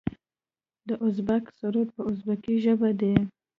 [0.87, 3.13] د ازبک سرود په ازبکي ژبه دی.